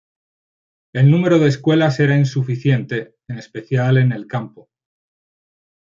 [0.93, 4.71] El número de escuelas era insuficiente, en especial en el campo.